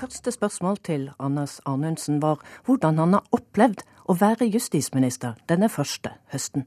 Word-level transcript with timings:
første 0.00 0.32
spørsmål 0.34 0.80
til 0.86 1.08
Anders 1.20 1.60
Arnundsen 1.68 2.20
var 2.22 2.40
hvordan 2.66 3.00
han 3.00 3.16
har 3.18 3.36
opplevd 3.36 3.84
å 4.10 4.16
være 4.18 4.48
justisminister 4.50 5.38
denne 5.50 5.68
første 5.72 6.14
høsten. 6.32 6.66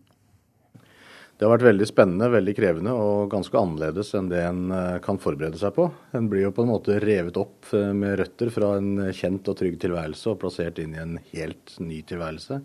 Det 1.34 1.48
har 1.48 1.56
vært 1.56 1.66
veldig 1.66 1.86
spennende, 1.90 2.30
veldig 2.30 2.54
krevende 2.56 2.92
og 2.94 3.32
ganske 3.34 3.57
annerledes 3.57 4.14
enn 4.16 4.30
det 4.32 4.43
en 4.46 4.68
eh, 4.71 5.00
kan 5.04 5.18
forberede 5.20 5.57
seg 5.60 5.74
på. 5.75 5.89
En 6.16 6.30
blir 6.30 6.46
jo 6.46 6.54
på 6.56 6.64
en 6.64 6.70
måte 6.70 7.00
revet 7.02 7.39
opp 7.42 7.74
eh, 7.74 7.89
med 7.98 8.20
røtter 8.21 8.54
fra 8.54 8.75
en 8.78 9.10
kjent 9.11 9.50
og 9.50 9.57
trygg 9.60 9.79
tilværelse 9.82 10.29
og 10.29 10.39
plassert 10.43 10.79
inn 10.79 10.93
i 10.93 11.02
en 11.02 11.18
helt 11.34 11.74
ny 11.82 12.04
tilværelse. 12.07 12.61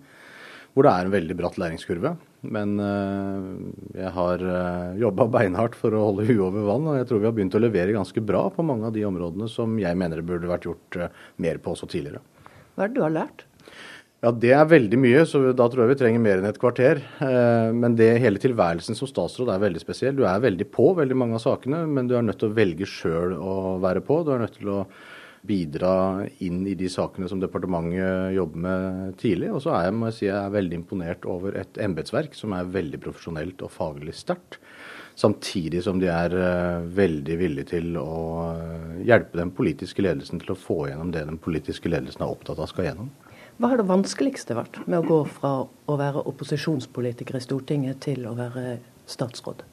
Hvor 0.79 0.87
det 0.87 0.95
er 0.95 1.09
en 1.09 1.15
veldig 1.17 1.37
bratt 1.41 1.57
læringskurve. 1.59 2.15
Men 2.55 2.77
eh, 2.79 3.49
jeg 3.99 4.13
har 4.15 4.45
jobba 5.03 5.27
beinhardt 5.41 5.75
for 5.81 5.97
å 5.99 6.05
holde 6.13 6.29
huet 6.29 6.45
over 6.47 6.69
vann, 6.71 6.87
og 6.93 7.01
jeg 7.01 7.11
tror 7.11 7.25
vi 7.25 7.31
har 7.31 7.35
begynt 7.35 7.59
å 7.59 7.65
levere 7.65 7.97
ganske 7.99 8.23
bra 8.23 8.45
på 8.55 8.63
mange 8.63 8.87
av 8.87 8.95
de 8.95 9.03
områdene 9.09 9.51
som 9.51 9.75
jeg 9.83 9.99
mener 9.99 10.23
det 10.23 10.29
burde 10.31 10.51
vært 10.51 10.71
gjort 10.71 11.03
mer 11.43 11.59
på 11.59 11.75
også 11.75 11.91
tidligere. 11.91 12.23
Hva 12.79 12.87
er 12.87 12.93
det 12.93 13.01
du 13.01 13.03
har 13.03 13.17
lært? 13.17 13.49
Ja, 14.19 14.33
Det 14.35 14.51
er 14.51 14.65
veldig 14.67 14.99
mye, 14.99 15.21
så 15.31 15.41
da 15.55 15.69
tror 15.71 15.85
jeg 15.85 15.93
vi 15.93 15.99
trenger 16.01 16.23
mer 16.23 16.41
enn 16.41 16.49
et 16.49 16.59
kvarter. 16.59 16.99
Eh, 17.23 17.69
men 17.71 17.95
det 17.95 18.17
hele 18.19 18.41
tilværelsen 18.43 18.99
som 18.99 19.07
statsråd 19.07 19.53
er 19.55 19.61
veldig 19.63 19.83
spesiell. 19.83 20.17
Du 20.19 20.25
er 20.27 20.43
veldig 20.43 20.67
på 20.75 20.89
veldig 20.99 21.19
mange 21.19 21.39
av 21.39 21.45
sakene, 21.45 21.85
men 21.87 22.11
du 22.11 22.17
er 22.19 22.25
nødt 22.27 22.41
til 22.41 22.51
å 22.51 22.57
velge 22.57 22.89
sjøl 22.91 23.37
å 23.39 23.77
være 23.83 24.03
på. 24.03 24.25
Du 24.27 24.33
er 24.35 24.43
nødt 24.43 24.59
til 24.59 24.73
å 24.75 24.81
bidra 25.49 26.27
inn 26.45 26.63
i 26.69 26.77
de 26.79 26.91
sakene 26.93 27.29
som 27.31 27.41
departementet 27.41 28.35
jobber 28.37 28.65
med 28.67 29.17
tidlig. 29.21 29.51
Og 29.55 29.63
så 29.65 29.75
er 29.75 29.89
jeg, 29.89 29.97
må 29.97 30.11
jeg 30.11 30.19
si, 30.19 30.27
jeg 30.29 30.39
er 30.39 30.55
veldig 30.55 30.79
imponert 30.83 31.29
over 31.29 31.57
et 31.59 31.81
embetsverk 31.83 32.37
som 32.37 32.55
er 32.57 32.71
veldig 32.75 33.01
profesjonelt 33.05 33.65
og 33.65 33.73
faglig 33.75 34.17
sterkt. 34.19 34.61
Samtidig 35.19 35.81
som 35.83 35.99
de 35.99 36.07
er 36.15 36.35
eh, 36.39 36.85
veldig 36.95 37.39
villige 37.41 37.73
til 37.73 37.97
å 37.99 38.19
eh, 38.53 39.01
hjelpe 39.09 39.41
den 39.41 39.51
politiske 39.51 40.05
ledelsen 40.05 40.39
til 40.39 40.53
å 40.55 40.59
få 40.59 40.85
gjennom 40.93 41.11
det 41.15 41.25
den 41.27 41.41
politiske 41.43 41.91
ledelsen 41.91 42.23
er 42.23 42.31
opptatt 42.31 42.61
av 42.63 42.71
skal 42.71 42.87
gjennom. 42.87 43.09
Hva 43.59 43.73
har 43.73 43.81
det 43.81 43.89
vanskeligste 43.89 44.55
vært 44.55 44.79
med 44.87 45.01
å 45.01 45.09
gå 45.09 45.19
fra 45.41 45.51
å 45.67 45.99
være 45.99 46.23
opposisjonspolitiker 46.31 47.41
i 47.41 47.43
Stortinget 47.43 47.99
til 48.05 48.29
å 48.31 48.37
være 48.39 48.77
statsråd? 49.11 49.65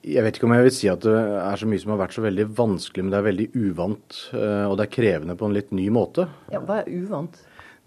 Jeg 0.00 0.24
vet 0.24 0.38
ikke 0.38 0.48
om 0.48 0.54
jeg 0.56 0.64
vil 0.64 0.72
si 0.72 0.88
at 0.88 1.04
det 1.04 1.12
er 1.12 1.60
så 1.60 1.68
mye 1.68 1.82
som 1.82 1.92
har 1.92 2.00
vært 2.00 2.16
så 2.16 2.24
veldig 2.24 2.46
vanskelig, 2.56 3.04
men 3.04 3.12
det 3.12 3.18
er 3.18 3.26
veldig 3.26 3.46
uvant. 3.66 4.18
Eh, 4.32 4.64
og 4.64 4.78
det 4.78 4.86
er 4.86 4.96
krevende 4.96 5.36
på 5.36 5.48
en 5.48 5.56
litt 5.56 5.72
ny 5.76 5.86
måte. 5.92 6.24
Ja, 6.52 6.62
Hva 6.64 6.80
er 6.80 6.88
uvant? 6.88 7.36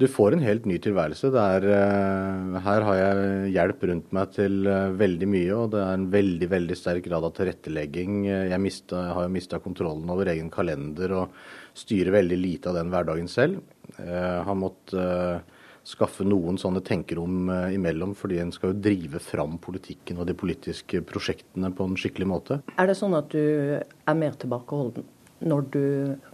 Du 0.02 0.06
får 0.10 0.36
en 0.36 0.44
helt 0.46 0.68
ny 0.70 0.78
tilværelse. 0.82 1.32
Er, 1.38 1.66
eh, 1.74 2.60
her 2.68 2.86
har 2.86 3.00
jeg 3.00 3.50
hjelp 3.56 3.88
rundt 3.90 4.14
meg 4.14 4.36
til 4.38 4.70
eh, 4.70 4.94
veldig 5.00 5.30
mye, 5.34 5.58
og 5.58 5.74
det 5.74 5.82
er 5.82 5.98
en 5.98 6.06
veldig 6.14 6.50
veldig 6.54 6.78
sterk 6.78 7.08
grad 7.10 7.26
av 7.26 7.34
tilrettelegging. 7.38 8.22
Jeg, 8.30 8.62
mistet, 8.62 8.94
jeg 8.94 9.18
har 9.18 9.26
jo 9.26 9.34
mista 9.34 9.62
kontrollen 9.64 10.14
over 10.14 10.30
egen 10.34 10.54
kalender 10.54 11.18
og 11.18 11.44
styrer 11.78 12.14
veldig 12.20 12.38
lite 12.38 12.70
av 12.70 12.78
den 12.78 12.94
hverdagen 12.94 13.32
selv. 13.32 13.64
Jeg 13.98 14.46
har 14.46 14.58
måttet 14.58 15.50
skaffe 15.88 16.26
noen 16.28 16.60
sånne 16.62 16.84
tenkerom 16.86 17.50
eh, 17.54 17.74
imellom, 17.78 18.16
fordi 18.18 18.40
en 18.44 18.54
skal 18.56 18.74
jo 18.74 18.80
drive 18.86 19.20
fram 19.24 19.58
politikken 19.64 20.22
og 20.22 20.30
de 20.30 20.38
politiske 20.38 21.04
prosjektene 21.08 21.74
på 21.76 21.90
en 21.90 22.00
skikkelig 22.00 22.30
måte. 22.30 22.62
Er 22.78 22.90
det 22.90 22.98
sånn 23.00 23.18
at 23.18 23.34
du 23.34 23.44
er 23.80 24.18
mer 24.20 24.40
tilbakeholden 24.40 25.08
når 25.44 25.66
du 25.74 25.86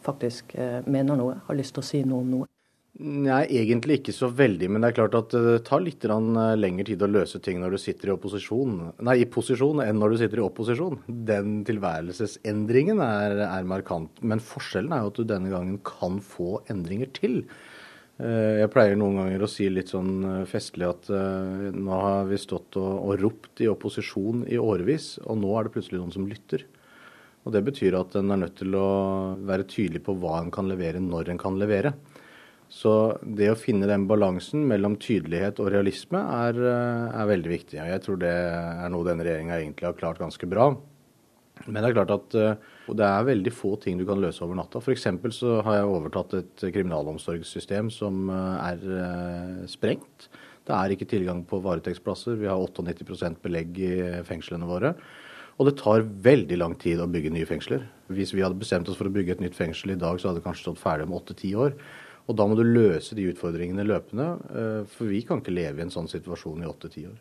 faktisk 0.06 0.52
mener 0.86 1.18
noe, 1.18 1.40
har 1.48 1.58
lyst 1.58 1.74
til 1.74 1.82
å 1.82 1.88
si 1.88 2.04
noe 2.06 2.22
om 2.22 2.34
noe? 2.36 2.50
Nei, 3.00 3.46
egentlig 3.56 4.00
ikke 4.00 4.14
så 4.16 4.28
veldig. 4.36 4.68
Men 4.68 4.84
det 4.84 4.90
er 4.90 4.96
klart 4.98 5.16
at 5.16 5.32
det 5.32 5.62
tar 5.68 5.80
litt 5.86 6.04
lengre 6.04 6.86
tid 6.90 7.04
å 7.06 7.08
løse 7.08 7.40
ting 7.40 7.62
når 7.62 7.78
du 7.78 7.80
sitter 7.80 8.10
i 8.10 8.16
opposisjon, 8.16 8.74
nei, 9.08 9.22
i 9.22 9.28
posisjon 9.30 9.80
enn 9.86 10.02
når 10.02 10.12
du 10.12 10.18
sitter 10.20 10.42
i 10.42 10.44
opposisjon. 10.44 11.00
Den 11.08 11.62
tilværelsesendringen 11.70 13.00
er, 13.06 13.38
er 13.48 13.70
markant. 13.70 14.20
Men 14.20 14.44
forskjellen 14.44 14.92
er 14.92 15.06
jo 15.06 15.14
at 15.14 15.22
du 15.22 15.30
denne 15.30 15.54
gangen 15.54 15.80
kan 15.88 16.20
få 16.20 16.60
endringer 16.74 17.14
til. 17.16 17.46
Eh, 18.20 18.60
jeg 18.60 18.72
pleier 18.74 18.98
noen 19.00 19.22
ganger 19.22 19.46
å 19.46 19.48
si 19.48 19.70
litt 19.72 19.94
sånn 19.94 20.16
eh, 20.28 20.48
festlig 20.50 20.90
at 20.90 21.08
uh, 21.08 21.70
nå 21.72 22.00
har 22.04 22.26
vi 22.28 22.40
stått 22.42 22.76
og, 22.82 22.92
og, 23.06 23.14
ropt 23.22 23.62
i 23.64 23.70
opposisjon 23.72 24.44
i 24.52 24.60
årevis, 24.60 25.14
og 25.24 25.40
nå 25.40 25.54
er 25.56 25.68
det 25.68 25.76
plutselig 25.78 26.02
noen 26.02 26.16
som 26.18 26.28
lytter. 26.28 26.66
Og 27.48 27.56
Det 27.56 27.64
betyr 27.64 27.96
at 27.96 28.18
en 28.20 28.36
er 28.36 28.42
nødt 28.42 28.58
til 28.60 28.76
å 28.76 28.90
være 29.48 29.68
tydelig 29.72 30.04
på 30.04 30.18
hva 30.20 30.42
en 30.42 30.52
kan 30.52 30.68
levere 30.68 31.00
når 31.00 31.32
en 31.32 31.40
kan 31.40 31.56
levere. 31.62 31.94
Så 32.70 32.92
det 33.24 33.48
å 33.50 33.58
finne 33.58 33.88
den 33.90 34.04
balansen 34.10 34.68
mellom 34.70 35.00
tydelighet 35.02 35.58
og 35.64 35.72
realisme 35.74 36.20
er, 36.20 36.60
eh, 36.60 37.22
er 37.24 37.32
veldig 37.32 37.50
viktig. 37.50 37.80
Og 37.82 37.90
Jeg 37.96 38.04
tror 38.04 38.20
det 38.22 38.36
er 38.36 38.90
noe 38.94 39.08
denne 39.08 39.26
regjeringa 39.26 39.58
egentlig 39.58 39.88
har 39.88 39.98
klart 39.98 40.20
ganske 40.20 40.46
bra. 40.46 40.76
Men 41.68 41.82
det 41.82 41.90
er 41.90 41.96
klart 41.98 42.14
at 42.16 42.36
eh, 42.40 42.68
det 42.96 43.06
er 43.06 43.28
veldig 43.28 43.54
få 43.54 43.76
ting 43.84 44.00
du 44.00 44.06
kan 44.08 44.22
løse 44.22 44.44
over 44.46 44.58
natta. 44.58 44.82
F.eks. 44.82 45.08
så 45.36 45.60
har 45.66 45.80
jeg 45.80 45.90
overtatt 45.90 46.38
et 46.40 46.68
kriminalomsorgssystem 46.76 47.92
som 47.94 48.30
eh, 48.34 48.70
er 48.72 49.66
sprengt. 49.72 50.30
Det 50.70 50.76
er 50.76 50.94
ikke 50.94 51.10
tilgang 51.10 51.42
på 51.50 51.62
varetektsplasser. 51.66 52.38
Vi 52.40 52.48
har 52.50 52.62
98 52.62 53.42
belegg 53.44 53.80
i 53.82 53.94
fengslene 54.28 54.70
våre. 54.70 54.94
Og 55.60 55.68
det 55.68 55.80
tar 55.82 56.06
veldig 56.24 56.58
lang 56.62 56.76
tid 56.80 57.02
å 57.04 57.10
bygge 57.12 57.34
nye 57.36 57.48
fengsler. 57.48 57.82
Hvis 58.08 58.32
vi 58.32 58.44
hadde 58.46 58.60
bestemt 58.60 58.88
oss 58.88 58.96
for 59.00 59.10
å 59.10 59.14
bygge 59.14 59.36
et 59.36 59.42
nytt 59.44 59.58
fengsel 59.58 59.92
i 59.92 60.00
dag, 60.00 60.20
så 60.20 60.30
hadde 60.30 60.40
det 60.40 60.46
kanskje 60.46 60.70
stått 60.70 60.80
ferdig 60.80 61.08
om 61.10 61.18
åtte-ti 61.18 61.52
år. 61.60 61.76
Og 62.30 62.38
da 62.38 62.46
må 62.48 62.56
du 62.56 62.64
løse 62.64 63.18
de 63.18 63.26
utfordringene 63.32 63.84
løpende, 63.88 64.30
eh, 64.54 64.84
for 64.94 65.12
vi 65.12 65.24
kan 65.28 65.42
ikke 65.42 65.56
leve 65.56 65.82
i 65.82 65.88
en 65.88 65.92
sånn 65.92 66.08
situasjon 66.08 66.64
i 66.64 66.70
åtte-ti 66.70 67.08
år. 67.10 67.18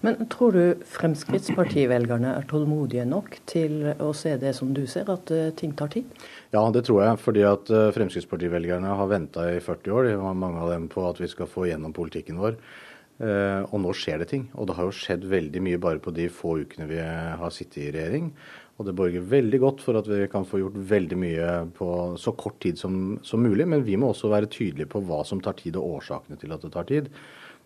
Men 0.00 0.22
tror 0.32 0.54
du 0.56 0.84
Fremskrittspartivelgerne 0.88 2.34
er 2.38 2.46
tålmodige 2.48 3.04
nok 3.08 3.34
til 3.50 3.90
å 4.00 4.12
se 4.16 4.32
det 4.40 4.54
som 4.56 4.70
du 4.76 4.86
ser, 4.88 5.10
at 5.12 5.32
eh, 5.34 5.50
ting 5.56 5.74
tar 5.76 5.92
tid? 5.92 6.08
Ja, 6.54 6.62
det 6.72 6.86
tror 6.88 7.02
jeg. 7.04 7.18
Fordi 7.20 7.44
at 7.44 7.72
eh, 7.74 7.90
Fremskrittspartivelgerne 7.96 8.94
har 8.96 9.10
venta 9.10 9.50
i 9.52 9.58
40 9.60 9.98
år, 9.98 10.12
mange 10.32 10.62
av 10.62 10.72
dem 10.72 10.88
på 10.92 11.04
at 11.08 11.20
vi 11.20 11.28
skal 11.28 11.50
få 11.50 11.68
gjennom 11.68 11.96
politikken 11.96 12.40
vår. 12.40 12.56
Og 13.20 13.74
nå 13.82 13.90
skjer 13.92 14.22
det 14.22 14.30
ting. 14.30 14.46
Og 14.56 14.64
det 14.64 14.78
har 14.78 14.86
jo 14.88 14.94
skjedd 14.96 15.26
veldig 15.28 15.60
mye 15.60 15.80
bare 15.82 16.00
på 16.00 16.08
de 16.16 16.30
få 16.32 16.54
ukene 16.62 16.86
vi 16.88 17.02
har 17.04 17.50
sittet 17.52 17.82
i 17.82 17.90
regjering. 17.92 18.30
Og 18.80 18.86
det 18.88 18.94
borger 18.96 19.26
veldig 19.28 19.58
godt 19.60 19.82
for 19.84 19.98
at 20.00 20.06
vi 20.08 20.22
kan 20.32 20.46
få 20.48 20.62
gjort 20.62 20.78
veldig 20.88 21.16
mye 21.20 21.48
på 21.76 21.88
så 22.16 22.32
kort 22.32 22.56
tid 22.64 22.80
som, 22.80 23.18
som, 23.20 23.42
mulig. 23.44 23.66
Men 23.68 23.84
vi 23.84 23.98
må 24.00 24.08
også 24.14 24.30
være 24.32 24.48
tydelige 24.48 24.88
på 24.88 25.02
hva 25.04 25.20
som 25.28 25.42
tar 25.44 25.58
tid, 25.58 25.76
og 25.76 25.98
årsakene 25.98 26.40
til 26.40 26.56
at 26.56 26.64
det 26.64 26.72
tar 26.72 26.88
tid. 26.88 27.10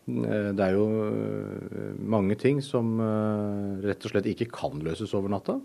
Eh, 0.04 0.50
det 0.52 0.64
er 0.66 0.76
jo 0.76 0.84
eh, 1.08 1.94
mange 1.96 2.36
ting 2.40 2.60
som 2.64 2.98
eh, 3.00 3.86
rett 3.88 4.04
og 4.04 4.12
slett 4.12 4.28
ikke 4.28 4.50
kan 4.52 4.82
løses 4.84 5.14
over 5.16 5.32
natta. 5.32 5.58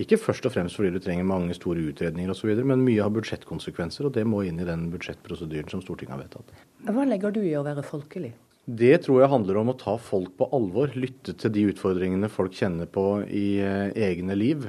Ikke 0.00 0.16
først 0.16 0.46
og 0.48 0.54
fremst 0.54 0.78
fordi 0.78 0.94
du 0.94 1.02
trenger 1.04 1.26
mange 1.28 1.54
store 1.56 1.82
utredninger 1.90 2.30
osv., 2.32 2.54
men 2.64 2.84
mye 2.84 3.02
har 3.02 3.12
budsjettkonsekvenser, 3.12 4.08
og 4.08 4.14
det 4.16 4.24
må 4.24 4.40
inn 4.46 4.62
i 4.62 4.68
den 4.68 4.86
budsjettprosedyren 4.92 5.68
som 5.68 5.82
Stortinget 5.84 6.16
har 6.16 6.22
vedtatt. 6.22 6.54
Hva 6.88 7.04
legger 7.08 7.34
du 7.34 7.42
i 7.44 7.52
å 7.58 7.66
være 7.66 7.84
folkelig? 7.84 8.32
Det 8.62 8.94
tror 9.04 9.20
jeg 9.20 9.32
handler 9.32 9.58
om 9.58 9.72
å 9.72 9.76
ta 9.76 9.96
folk 10.00 10.36
på 10.38 10.46
alvor. 10.54 10.94
Lytte 10.94 11.34
til 11.36 11.52
de 11.52 11.66
utfordringene 11.74 12.30
folk 12.32 12.54
kjenner 12.56 12.88
på 12.88 13.04
i 13.26 13.58
egne 13.58 14.38
liv. 14.38 14.64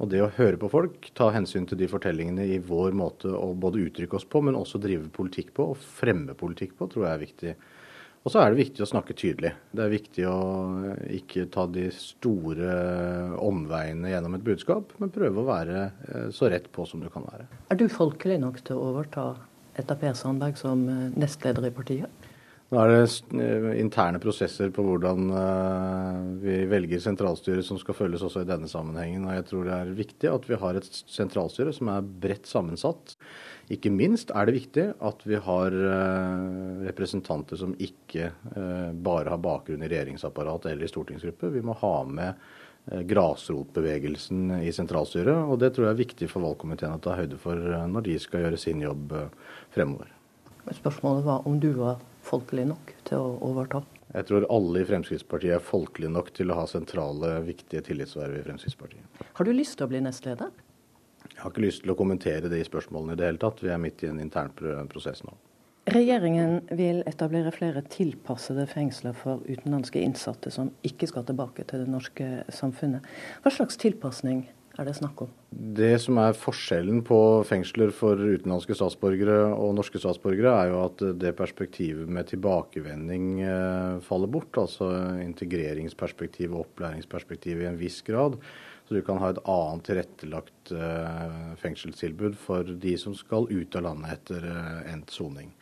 Og 0.00 0.08
det 0.12 0.20
å 0.22 0.30
høre 0.36 0.60
på 0.60 0.70
folk, 0.72 1.10
ta 1.16 1.30
hensyn 1.34 1.66
til 1.68 1.80
de 1.80 1.88
fortellingene 1.90 2.46
i 2.54 2.60
vår 2.64 2.94
måte 2.96 3.32
å 3.34 3.50
både 3.56 3.82
uttrykke 3.88 4.16
oss 4.20 4.28
på, 4.28 4.44
men 4.44 4.56
også 4.56 4.78
drive 4.80 5.10
politikk 5.12 5.50
på, 5.56 5.72
og 5.72 5.80
fremme 5.80 6.36
politikk 6.38 6.76
på, 6.78 6.88
tror 6.92 7.08
jeg 7.08 7.12
er 7.12 7.24
viktig. 7.24 7.56
Og 8.20 8.32
så 8.34 8.42
er 8.42 8.52
det 8.52 8.60
viktig 8.60 8.84
å 8.84 8.88
snakke 8.88 9.14
tydelig. 9.16 9.54
Det 9.72 9.84
er 9.84 9.92
viktig 9.94 10.24
å 10.28 10.38
ikke 11.16 11.46
ta 11.52 11.64
de 11.72 11.86
store 11.94 12.74
omveiene 13.40 14.12
gjennom 14.12 14.36
et 14.36 14.44
budskap, 14.44 14.92
men 15.00 15.12
prøve 15.14 15.40
å 15.40 15.46
være 15.48 15.84
eh, 15.88 16.26
så 16.36 16.50
rett 16.52 16.68
på 16.72 16.84
som 16.88 17.00
du 17.00 17.08
kan 17.12 17.24
være. 17.24 17.48
Er 17.72 17.80
du 17.80 17.86
folkelig 17.88 18.36
nok 18.42 18.60
til 18.66 18.76
å 18.76 18.90
overta 18.90 19.30
etter 19.80 19.96
Per 19.96 20.18
Sandberg 20.18 20.60
som 20.60 20.84
eh, 20.92 21.06
nestleder 21.16 21.70
i 21.70 21.72
partiet? 21.72 22.28
Nå 22.70 22.78
er 22.78 22.92
det 22.92 23.06
eh, 23.42 23.64
interne 23.82 24.20
prosesser 24.22 24.70
på 24.70 24.84
hvordan 24.86 25.32
eh, 25.34 26.18
vi 26.44 26.58
velger 26.70 27.02
sentralstyret 27.02 27.66
som 27.66 27.80
skal 27.80 27.96
følges 27.98 28.22
også 28.28 28.44
i 28.44 28.50
denne 28.50 28.70
sammenhengen. 28.70 29.24
og 29.26 29.34
Jeg 29.34 29.46
tror 29.48 29.66
det 29.66 29.78
er 29.78 29.96
viktig 29.98 30.30
at 30.30 30.46
vi 30.46 30.58
har 30.60 30.78
et 30.78 30.86
sentralstyre 31.10 31.74
som 31.74 31.90
er 31.90 32.06
bredt 32.22 32.46
sammensatt. 32.46 33.16
Ikke 33.70 33.92
minst 33.94 34.32
er 34.34 34.48
det 34.48 34.56
viktig 34.56 34.86
at 35.06 35.20
vi 35.28 35.38
har 35.38 35.74
eh, 35.74 36.46
representanter 36.88 37.60
som 37.60 37.76
ikke 37.78 38.32
bare 39.06 39.30
har 39.30 39.42
bakgrunn 39.42 39.84
i 39.86 39.90
regjeringsapparatet 39.90 40.72
eller 40.72 40.88
i 40.88 40.90
stortingsgruppe. 40.90 41.52
Vi 41.54 41.62
må 41.62 41.76
ha 41.78 41.94
med 42.04 42.48
grasrotbevegelsen 43.06 44.56
i 44.64 44.72
sentralstyret. 44.74 45.44
Og 45.46 45.60
det 45.62 45.74
tror 45.76 45.86
jeg 45.86 45.94
er 45.94 46.00
viktig 46.00 46.30
for 46.32 46.42
valgkomiteen 46.48 46.96
å 46.96 47.02
ta 47.04 47.14
høyde 47.14 47.38
for 47.38 47.60
når 47.92 48.08
de 48.08 48.16
skal 48.18 48.46
gjøre 48.46 48.58
sin 48.58 48.82
jobb 48.82 49.14
fremover. 49.74 50.10
Spørsmålet 50.74 51.24
var 51.28 51.46
om 51.46 51.60
du 51.62 51.70
var 51.76 52.00
folkelig 52.26 52.66
nok 52.72 52.94
til 53.06 53.22
å 53.22 53.36
overta? 53.50 53.82
Jeg 54.10 54.26
tror 54.26 54.46
alle 54.50 54.82
i 54.82 54.86
Fremskrittspartiet 54.88 55.54
er 55.56 55.62
folkelige 55.62 56.10
nok 56.10 56.32
til 56.34 56.50
å 56.50 56.56
ha 56.58 56.64
sentrale, 56.66 57.36
viktige 57.46 57.84
tillitsverv 57.86 58.40
i 58.40 58.42
Fremskrittspartiet. 58.42 59.22
Har 59.38 59.46
du 59.46 59.52
lyst 59.54 59.78
til 59.78 59.86
å 59.86 59.92
bli 59.92 60.02
nestleder? 60.02 60.50
Jeg 61.40 61.46
har 61.46 61.54
ikke 61.54 61.62
lyst 61.64 61.80
til 61.86 61.94
å 61.94 61.96
kommentere 61.96 62.50
de 62.52 62.58
spørsmålene 62.60 63.14
i 63.16 63.16
det 63.16 63.24
hele 63.30 63.40
tatt. 63.40 63.62
Vi 63.64 63.70
er 63.72 63.78
midt 63.80 64.02
i 64.04 64.10
en 64.10 64.18
intern 64.20 64.52
prosess 64.92 65.22
nå. 65.24 65.32
Regjeringen 65.88 66.58
vil 66.76 67.00
etablere 67.08 67.48
flere 67.56 67.80
tilpassede 67.88 68.66
fengsler 68.68 69.16
for 69.16 69.40
utenlandske 69.48 70.02
innsatte 70.04 70.52
som 70.52 70.68
ikke 70.84 71.08
skal 71.08 71.24
tilbake 71.24 71.64
til 71.64 71.80
det 71.80 71.88
norske 71.88 72.28
samfunnet. 72.52 73.08
Hva 73.40 73.54
slags 73.56 73.80
tilpasning 73.80 74.44
er 74.76 74.84
det 74.84 74.98
snakk 75.00 75.24
om? 75.24 75.32
Det 75.80 75.94
som 76.04 76.20
er 76.20 76.36
forskjellen 76.36 77.00
på 77.08 77.18
fengsler 77.48 77.96
for 77.96 78.20
utenlandske 78.20 78.76
statsborgere 78.76 79.54
og 79.56 79.72
norske 79.80 80.04
statsborgere, 80.04 80.52
er 80.52 80.74
jo 80.74 80.82
at 80.84 81.06
det 81.24 81.32
perspektivet 81.40 82.04
med 82.04 82.28
tilbakevending 82.34 83.30
eh, 83.48 83.96
faller 84.04 84.28
bort. 84.28 84.52
Altså 84.60 84.92
integreringsperspektiv 85.24 86.52
og 86.52 86.66
opplæringsperspektiv 86.66 87.64
i 87.64 87.72
en 87.72 87.80
viss 87.80 88.02
grad. 88.04 88.36
Så 88.90 88.96
du 88.98 89.04
kan 89.06 89.20
ha 89.22 89.28
et 89.30 89.38
annet 89.46 89.84
tilrettelagt 89.86 90.72
eh, 90.74 91.34
fengselstilbud 91.62 92.34
for 92.34 92.66
de 92.82 92.96
som 92.98 93.14
skal 93.14 93.46
ut 93.46 93.76
av 93.78 93.84
landet 93.86 94.16
etter 94.16 94.48
endt 94.90 95.14
soning. 95.14 95.52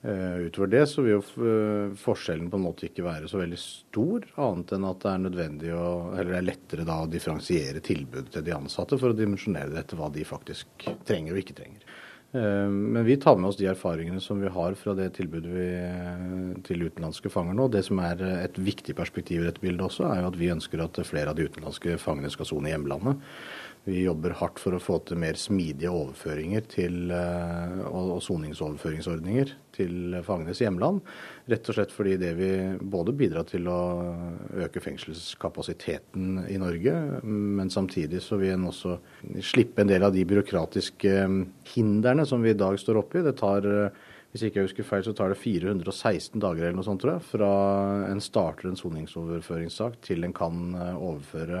Eh, 0.00 0.36
utover 0.36 0.66
det 0.66 0.86
så 0.86 1.02
vil 1.04 1.14
jo 1.14 1.20
eh, 1.48 1.92
forskjellen 1.96 2.48
på 2.52 2.56
en 2.56 2.64
måte 2.64 2.84
ikke 2.88 3.04
være 3.04 3.28
så 3.28 3.38
veldig 3.40 3.58
stor, 3.60 4.24
annet 4.36 4.72
enn 4.76 4.84
at 4.88 5.04
det 5.04 5.12
er 5.12 5.22
nødvendig 5.22 5.74
å, 5.76 5.84
eller 6.12 6.32
det 6.32 6.40
er 6.40 6.48
lettere 6.48 6.88
da 6.88 6.98
å 7.04 7.12
differensiere 7.12 7.84
tilbudet 7.84 8.34
til 8.34 8.44
de 8.48 8.52
ansatte 8.52 8.98
for 9.00 9.12
å 9.12 9.16
dimensjonere 9.16 9.72
det 9.72 9.80
etter 9.80 10.00
hva 10.00 10.10
de 10.12 10.24
faktisk 10.28 10.88
trenger 11.08 11.36
og 11.36 11.40
ikke 11.44 11.56
trenger. 11.60 11.84
Eh, 12.34 12.68
men 12.68 13.04
vi 13.06 13.16
tar 13.16 13.36
med 13.38 13.48
oss 13.48 13.58
de 13.60 13.68
erfaringene 13.70 14.20
som 14.20 14.40
vi 14.42 14.50
har 14.50 14.74
fra 14.78 14.94
det 14.98 15.12
tilbudet 15.18 15.52
vi, 15.54 15.66
til 16.66 16.86
utenlandske 16.88 17.30
fanger 17.30 17.54
nå. 17.54 17.68
Det 17.70 17.84
som 17.86 18.00
er 18.02 18.24
et 18.42 18.58
viktig 18.58 18.96
perspektiv 18.98 19.42
i 19.42 19.46
dette 19.48 19.62
bildet 19.62 19.86
også, 19.86 20.08
er 20.10 20.24
jo 20.24 20.32
at 20.32 20.40
vi 20.40 20.50
ønsker 20.54 20.82
at 20.82 20.98
flere 21.06 21.30
av 21.30 21.38
de 21.38 21.46
utenlandske 21.46 21.98
fangene 22.02 22.32
skal 22.34 22.50
sone 22.50 22.70
i 22.70 22.74
hjemlandet. 22.74 23.22
Vi 23.84 23.98
jobber 24.00 24.32
hardt 24.38 24.60
for 24.62 24.72
å 24.72 24.80
få 24.80 24.96
til 25.04 25.18
mer 25.20 25.36
smidige 25.36 25.90
overføringer 25.92 26.64
til, 26.72 27.10
eh, 27.12 27.82
og 27.84 28.22
soningsoverføringsordninger 28.24 29.52
til 29.76 30.16
fangenes 30.24 30.62
hjemland. 30.64 31.02
Rett 31.52 31.68
og 31.68 31.76
slett 31.76 31.92
fordi 31.92 32.16
det 32.16 32.32
vil 32.38 32.78
både 32.80 33.12
bidra 33.12 33.44
til 33.44 33.68
å 33.68 33.82
øke 34.64 34.80
fengselskapasiteten 34.80 36.48
i 36.48 36.56
Norge, 36.56 36.94
men 37.28 37.68
samtidig 37.68 38.22
så 38.24 38.40
vil 38.40 38.54
en 38.54 38.70
også 38.72 38.96
slippe 39.42 39.82
en 39.82 39.92
del 39.92 40.02
av 40.02 40.14
de 40.14 40.24
byråkratiske 40.24 41.14
hindrene 41.74 42.26
som 42.26 42.40
vi 42.40 42.50
i 42.50 42.60
dag 42.64 42.80
står 42.80 43.02
oppe 43.04 43.20
i. 43.20 43.26
Det 43.28 43.36
tar 43.36 43.68
hvis 44.34 44.48
ikke 44.48 44.58
jeg 44.58 44.66
husker 44.66 44.86
feil, 44.88 45.02
så 45.06 45.12
tar 45.14 45.30
det 45.30 45.38
416 45.38 46.40
dager 46.42 46.64
eller 46.64 46.80
noe 46.80 46.86
sånt, 46.86 46.98
tror 47.04 47.12
jeg, 47.20 47.26
fra 47.36 47.50
en 48.08 48.18
starter 48.18 48.66
en 48.66 48.80
soningsoverføringssak 48.80 50.00
til 50.02 50.26
en 50.26 50.32
kan 50.34 50.72
eh, 50.74 50.96
overføre 50.96 51.60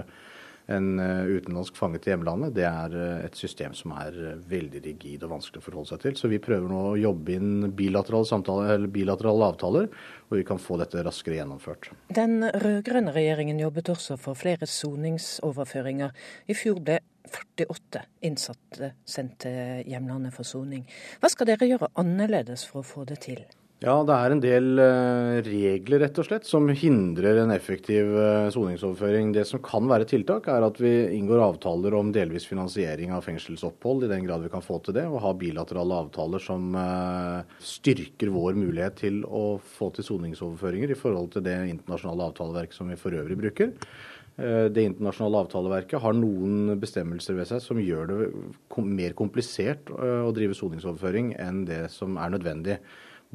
en 0.66 0.98
eh, 1.00 1.24
utenlandsk 1.36 1.76
fange 1.76 2.00
til 2.00 2.14
hjemlandet, 2.14 2.54
det 2.56 2.64
er 2.64 2.94
eh, 2.96 3.24
et 3.26 3.36
system 3.36 3.74
som 3.76 3.92
er 3.98 4.16
eh, 4.16 4.36
veldig 4.48 4.80
rigid 4.86 5.24
og 5.26 5.34
vanskelig 5.34 5.60
å 5.60 5.64
forholde 5.66 5.92
seg 5.92 6.04
til. 6.04 6.16
Så 6.16 6.30
vi 6.32 6.40
prøver 6.42 6.70
nå 6.70 6.82
å 6.90 7.00
jobbe 7.00 7.34
inn 7.36 7.72
bilaterale, 7.76 8.28
samtaler, 8.28 8.86
bilaterale 8.92 9.50
avtaler, 9.52 9.90
hvor 10.28 10.40
vi 10.40 10.46
kan 10.48 10.62
få 10.62 10.78
dette 10.80 11.04
raskere 11.04 11.40
gjennomført. 11.40 11.90
Den 12.16 12.38
rød-grønne 12.64 13.12
regjeringen 13.14 13.60
jobbet 13.60 13.92
også 13.92 14.16
for 14.20 14.38
flere 14.38 14.68
soningsoverføringer. 14.70 16.14
I 16.48 16.56
fjor 16.56 16.80
ble 16.84 17.00
48 17.28 18.04
innsatte 18.24 18.94
sendt 19.08 19.42
til 19.44 19.84
hjemlandet 19.90 20.36
for 20.36 20.48
soning. 20.48 20.86
Hva 21.20 21.32
skal 21.32 21.52
dere 21.52 21.68
gjøre 21.68 21.92
annerledes 22.00 22.64
for 22.68 22.80
å 22.80 22.88
få 22.88 23.04
det 23.08 23.20
til? 23.26 23.44
Ja, 23.82 23.96
det 24.06 24.14
er 24.14 24.32
en 24.32 24.40
del 24.40 24.78
uh, 24.78 25.42
regler 25.42 26.04
rett 26.04 26.18
og 26.22 26.28
slett 26.28 26.46
som 26.46 26.68
hindrer 26.70 27.40
en 27.42 27.50
effektiv 27.50 28.06
uh, 28.14 28.46
soningsoverføring. 28.54 29.32
Det 29.34 29.42
som 29.48 29.60
kan 29.66 29.90
være 29.90 30.06
tiltak, 30.08 30.46
er 30.48 30.62
at 30.62 30.78
vi 30.80 30.92
inngår 31.16 31.42
avtaler 31.42 31.96
om 31.98 32.12
delvis 32.14 32.46
finansiering 32.46 33.10
av 33.12 33.26
fengselsopphold, 33.26 34.06
i 34.06 34.12
den 34.14 34.24
grad 34.28 34.46
vi 34.46 34.52
kan 34.54 34.64
få 34.64 34.78
til 34.78 34.96
det, 34.96 35.04
og 35.10 35.20
ha 35.26 35.34
bilaterale 35.36 36.00
avtaler 36.06 36.40
som 36.40 36.70
uh, 36.78 37.42
styrker 37.58 38.30
vår 38.32 38.56
mulighet 38.62 39.00
til 39.02 39.22
å 39.26 39.58
få 39.58 39.90
til 39.96 40.06
soningsoverføringer 40.06 40.94
i 40.94 41.00
forhold 41.02 41.34
til 41.34 41.44
det 41.44 41.58
internasjonale 41.74 42.30
avtaleverket 42.30 42.78
som 42.78 42.94
vi 42.94 43.00
for 43.00 43.16
øvrig 43.18 43.42
bruker. 43.42 43.74
Det 44.34 44.82
internasjonale 44.82 45.44
avtaleverket 45.44 46.02
har 46.02 46.14
noen 46.18 46.72
bestemmelser 46.82 47.36
ved 47.38 47.46
seg 47.46 47.60
som 47.62 47.78
gjør 47.78 48.08
det 48.10 48.16
mer 48.82 49.14
komplisert 49.14 49.92
å 49.94 50.32
drive 50.34 50.56
soningsoverføring 50.58 51.36
enn 51.38 51.60
det 51.68 51.84
som 51.94 52.18
er 52.18 52.32
nødvendig. 52.34 52.80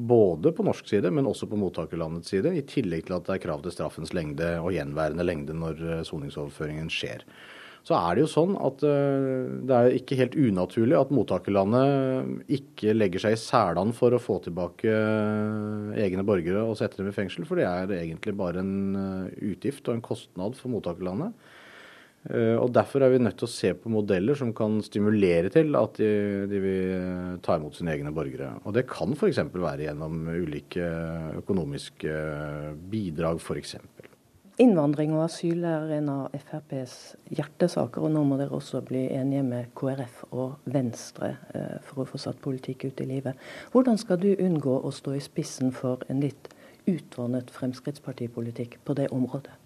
Både 0.00 0.52
på 0.56 0.64
norsk 0.64 0.86
side, 0.88 1.10
men 1.12 1.28
også 1.28 1.48
på 1.50 1.58
mottakerlandets 1.60 2.32
side, 2.32 2.54
i 2.56 2.64
tillegg 2.64 3.04
til 3.08 3.18
at 3.18 3.26
det 3.26 3.34
er 3.34 3.42
krav 3.42 3.60
til 3.64 3.74
straffens 3.74 4.14
lengde 4.16 4.54
og 4.62 4.72
gjenværende 4.72 5.26
lengde 5.26 5.56
når 5.56 5.82
eh, 5.84 6.04
soningsoverføringen 6.08 6.88
skjer. 6.92 7.26
Så 7.84 7.96
er 7.96 8.16
det 8.16 8.22
jo 8.24 8.30
sånn 8.32 8.54
at 8.60 8.84
eh, 8.86 9.50
det 9.68 9.76
er 9.76 9.98
ikke 9.98 10.16
helt 10.16 10.38
unaturlig 10.40 10.96
at 10.96 11.12
mottakerlandet 11.12 12.48
ikke 12.56 12.96
legger 12.96 13.26
seg 13.26 13.36
i 13.36 13.42
særland 13.42 13.92
for 13.96 14.16
å 14.16 14.22
få 14.22 14.38
tilbake 14.46 14.88
eh, 14.88 16.00
egne 16.06 16.24
borgere 16.24 16.64
og 16.64 16.78
sette 16.80 17.02
dem 17.02 17.12
i 17.12 17.16
fengsel, 17.16 17.44
for 17.48 17.60
det 17.60 17.68
er 17.68 17.92
egentlig 17.98 18.36
bare 18.40 18.64
en 18.64 19.34
utgift 19.36 19.90
og 19.90 19.98
en 19.98 20.06
kostnad 20.06 20.56
for 20.56 20.72
mottakerlandet. 20.72 21.36
Eh, 22.28 22.56
og 22.60 22.68
Derfor 22.76 23.00
er 23.00 23.14
vi 23.14 23.22
nødt 23.22 23.38
til 23.40 23.48
å 23.48 23.52
se 23.52 23.72
på 23.72 23.92
modeller 23.92 24.36
som 24.36 24.52
kan 24.56 24.80
stimulere 24.84 25.48
til 25.52 25.72
at 25.78 25.96
de, 25.96 26.10
de 26.50 26.60
vil 26.60 26.92
eh, 26.98 27.38
ta 27.44 27.56
imot 27.56 27.78
sine 27.78 27.94
egne 27.94 28.12
borgere. 28.12 28.52
Og 28.64 28.76
Det 28.76 28.84
kan 28.90 29.16
f.eks. 29.16 29.40
være 29.54 29.86
gjennom 29.86 30.26
ulike 30.28 30.84
økonomiske 31.40 32.16
bidrag, 32.92 33.40
f.eks. 33.40 33.78
Innvandring 34.60 35.14
og 35.16 35.22
asyl 35.24 35.62
er 35.64 35.94
en 35.96 36.10
av 36.12 36.34
FrPs 36.36 36.94
hjertesaker, 37.32 38.04
og 38.04 38.12
nå 38.12 38.26
må 38.28 38.36
dere 38.36 38.52
også 38.58 38.82
bli 38.84 39.06
enige 39.16 39.46
med 39.46 39.70
KrF 39.78 40.18
og 40.34 40.68
Venstre 40.68 41.30
eh, 41.56 41.78
for 41.86 42.02
å 42.02 42.08
få 42.10 42.20
satt 42.20 42.42
politikk 42.44 42.90
ut 42.90 43.00
i 43.00 43.08
livet. 43.08 43.40
Hvordan 43.72 43.96
skal 44.02 44.20
du 44.20 44.34
unngå 44.34 44.76
å 44.84 44.92
stå 44.92 45.16
i 45.16 45.24
spissen 45.24 45.72
for 45.72 46.04
en 46.12 46.20
litt 46.20 46.52
utvannet 46.84 47.48
Fremskrittspartipolitikk 47.56 48.82
på 48.84 49.00
det 49.00 49.08
området? 49.16 49.56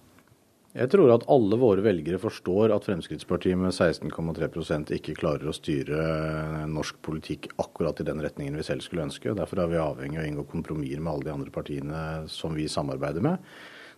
Jeg 0.74 0.90
tror 0.90 1.12
at 1.14 1.24
alle 1.30 1.54
våre 1.54 1.84
velgere 1.86 2.18
forstår 2.18 2.72
at 2.74 2.86
Fremskrittspartiet 2.88 3.54
med 3.54 3.70
16,3% 3.70 4.88
ikke 4.96 5.14
klarer 5.14 5.46
å 5.46 5.54
styre 5.54 5.98
norsk 6.66 6.98
politikk 7.06 7.46
akkurat 7.62 8.00
i 8.02 8.06
den 8.08 8.18
retningen 8.24 8.58
vi 8.58 8.64
selv 8.66 8.82
skulle 8.82 9.04
ønske. 9.06 9.36
Derfor 9.38 9.62
er 9.62 9.70
vi 9.70 9.78
avhengig 9.78 10.18
av 10.18 10.24
å 10.24 10.32
inngå 10.32 10.44
kompromisser 10.50 10.98
med 10.98 11.12
alle 11.12 11.28
de 11.28 11.34
andre 11.36 11.54
partiene 11.54 12.00
som 12.26 12.58
vi 12.58 12.66
samarbeider 12.66 13.22
med. 13.22 13.38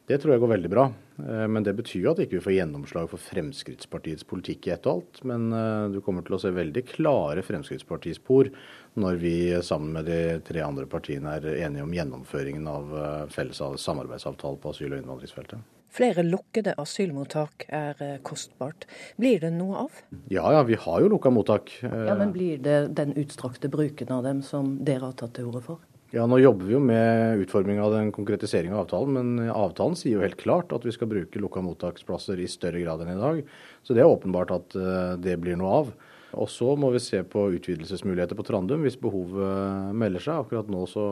Det 0.07 0.19
tror 0.21 0.35
jeg 0.35 0.43
går 0.43 0.51
veldig 0.53 0.71
bra. 0.71 0.85
Eh, 1.19 1.47
men 1.51 1.65
det 1.67 1.73
betyr 1.79 2.05
jo 2.05 2.11
at 2.13 2.21
vi 2.21 2.27
ikke 2.29 2.43
får 2.45 2.55
gjennomslag 2.59 3.09
for 3.11 3.25
Fremskrittspartiets 3.25 4.29
politikk 4.29 4.69
i 4.69 4.75
ett 4.77 4.85
og 4.87 5.01
alt. 5.01 5.23
Men 5.27 5.49
eh, 5.57 5.87
du 5.97 6.03
kommer 6.05 6.27
til 6.27 6.37
å 6.37 6.41
se 6.45 6.53
veldig 6.55 6.85
klare 6.93 7.43
Fremskrittspartispor 7.47 8.53
når 9.01 9.19
vi 9.25 9.37
sammen 9.67 9.97
med 9.97 10.13
de 10.13 10.21
tre 10.47 10.61
andre 10.63 10.85
partiene 10.93 11.39
er 11.41 11.49
enige 11.57 11.89
om 11.89 11.97
gjennomføringen 11.97 12.69
av 12.71 12.95
eh, 13.01 13.25
felles 13.33 13.65
samarbeidsavtale 13.81 14.61
på 14.61 14.77
asyl- 14.77 14.93
og 14.93 15.01
innvandringsfeltet. 15.01 15.76
Flere 15.97 16.21
lukkede 16.27 16.75
asylmottak 16.77 17.65
er 17.73 18.01
eh, 18.05 18.17
kostbart. 18.27 18.85
Blir 19.17 19.41
det 19.47 19.53
noe 19.57 19.87
av? 19.87 20.01
Ja, 20.29 20.45
ja, 20.53 20.63
vi 20.69 20.77
har 20.77 21.01
jo 21.01 21.09
lukka 21.15 21.31
mottak. 21.33 21.73
Ja, 21.81 22.17
Men 22.19 22.35
blir 22.35 22.59
det 22.61 22.81
den 22.99 23.15
utstrakte 23.17 23.71
bruken 23.73 24.11
av 24.13 24.27
dem 24.27 24.43
som 24.45 24.75
dere 24.85 25.09
har 25.09 25.15
tatt 25.17 25.39
til 25.39 25.49
orde 25.49 25.63
for? 25.65 25.85
Ja, 26.15 26.27
Nå 26.29 26.39
jobber 26.39 26.69
vi 26.69 26.75
jo 26.77 26.81
med 26.85 27.41
utforming 27.43 27.81
av 27.83 27.95
den 27.97 28.13
konkretisering 28.15 28.75
av 28.75 28.85
avtalen, 28.85 29.17
men 29.17 29.49
avtalen 29.51 29.97
sier 29.99 30.19
jo 30.19 30.23
helt 30.23 30.39
klart 30.39 30.75
at 30.77 30.85
vi 30.87 30.93
skal 30.95 31.09
bruke 31.11 31.41
lukka 31.43 31.63
mottaksplasser 31.65 32.39
i 32.45 32.49
større 32.51 32.83
grad 32.85 33.03
enn 33.03 33.15
i 33.15 33.23
dag. 33.23 33.41
Så 33.83 33.97
det 33.97 34.05
er 34.05 34.11
åpenbart 34.11 34.53
at 34.55 34.77
eh, 34.77 35.15
det 35.23 35.39
blir 35.41 35.57
noe 35.59 35.81
av. 35.81 35.95
Og 36.37 36.51
så 36.53 36.75
må 36.77 36.91
vi 36.93 37.01
se 37.01 37.23
på 37.25 37.47
utvidelsesmuligheter 37.57 38.37
på 38.37 38.45
Trandum 38.45 38.85
hvis 38.85 38.99
behovet 39.01 39.97
melder 39.97 40.21
seg. 40.21 40.45
Akkurat 40.45 40.69
nå 40.69 40.85
så 40.91 41.07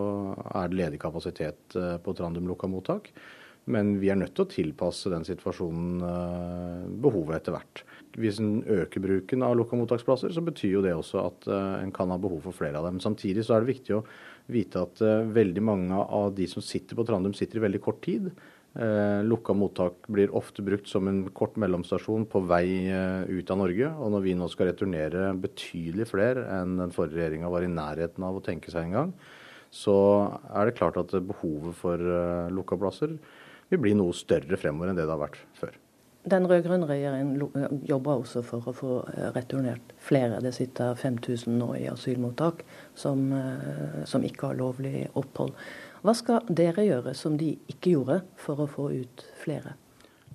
er 0.53 0.69
det 0.69 0.81
ledig 0.83 1.01
kapasitet 1.01 1.79
eh, 1.81 1.97
på 2.05 2.15
Trandum 2.19 2.53
lukka 2.53 2.69
mottak. 2.69 3.09
Men 3.73 3.95
vi 4.01 4.11
er 4.13 4.19
nødt 4.21 4.35
til 4.37 4.45
å 4.45 4.51
tilpasse 4.51 5.11
den 5.13 5.25
situasjonen 5.25 6.03
eh, 6.05 6.81
behovet 7.01 7.39
etter 7.39 7.55
hvert. 7.57 7.83
Hvis 8.21 8.39
en 8.43 8.59
øker 8.61 9.03
bruken 9.03 9.45
av 9.47 9.55
lukka 9.57 9.79
mottaksplasser, 9.81 10.35
så 10.37 10.43
betyr 10.45 10.75
jo 10.77 10.83
det 10.85 10.93
også 10.93 11.23
at 11.23 11.47
eh, 11.49 11.77
en 11.81 11.93
kan 11.95 12.13
ha 12.13 12.19
behov 12.21 12.45
for 12.45 12.57
flere 12.57 12.81
av 12.81 12.91
dem. 12.91 13.01
Samtidig 13.01 13.47
så 13.47 13.57
er 13.57 13.65
det 13.65 13.73
viktig 13.73 13.95
å 13.97 14.03
vite 14.53 14.83
at 14.85 15.01
eh, 15.01 15.31
veldig 15.33 15.63
mange 15.65 15.97
av 15.97 16.35
de 16.37 16.49
som 16.51 16.65
sitter 16.65 16.99
på 16.99 17.07
Trandum, 17.09 17.33
sitter 17.37 17.61
i 17.61 17.65
veldig 17.65 17.81
kort 17.85 18.05
tid. 18.05 18.29
Lukka 18.75 19.55
mottak 19.55 20.09
blir 20.11 20.33
ofte 20.35 20.59
brukt 20.67 20.89
som 20.91 21.07
en 21.07 21.21
kort 21.31 21.55
mellomstasjon 21.63 22.25
på 22.27 22.41
vei 22.51 22.91
ut 23.31 23.53
av 23.55 23.61
Norge. 23.61 23.87
Og 24.03 24.11
når 24.11 24.25
vi 24.25 24.33
nå 24.35 24.49
skal 24.51 24.73
returnere 24.73 25.29
betydelig 25.39 26.09
flere 26.11 26.43
enn 26.57 26.73
den 26.81 26.91
forrige 26.91 27.21
regjeringa 27.21 27.53
var 27.55 27.63
i 27.63 27.71
nærheten 27.71 28.27
av 28.27 28.41
å 28.41 28.43
tenke 28.43 28.75
seg 28.75 28.89
en 28.89 28.97
gang, 28.97 29.13
så 29.71 29.95
er 30.51 30.67
det 30.67 30.75
klart 30.81 30.99
at 30.99 31.15
behovet 31.23 31.79
for 31.79 32.03
lukka 32.51 32.81
plasser 32.83 33.15
vil 33.73 33.83
bli 33.83 33.95
noe 33.99 34.15
større 34.17 34.59
fremover 34.61 34.93
enn 34.93 35.01
det 35.01 35.07
det 35.09 35.15
har 35.15 35.25
vært 35.25 35.41
før. 35.59 35.79
Den 36.25 36.47
rød-grønne 36.49 36.87
regjeringen 36.89 37.81
jobber 37.85 38.23
også 38.23 38.41
for 38.47 38.65
å 38.71 38.73
få 38.73 38.93
eh, 39.13 39.29
returnert 39.35 39.93
flere. 40.01 40.41
Det 40.41 40.55
sitter 40.57 40.97
5000 40.97 41.59
nå 41.61 41.75
i 41.77 41.85
asylmottak 41.91 42.63
som, 42.97 43.27
eh, 43.37 43.99
som, 44.09 44.25
ikke 44.25 44.49
har 44.49 44.57
lovlig 44.57 45.03
opphold. 45.21 45.53
Hva 46.05 46.15
skal 46.17 46.47
dere 46.49 46.87
gjøre 46.87 47.13
som 47.17 47.37
de 47.41 47.53
ikke 47.69 47.93
gjorde, 47.93 48.23
for 48.41 48.65
å 48.65 48.69
få 48.69 48.89
ut 48.95 49.25
flere? 49.41 49.77